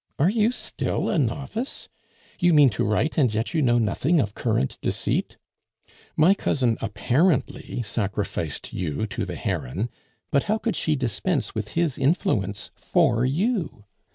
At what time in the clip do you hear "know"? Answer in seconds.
3.61-3.77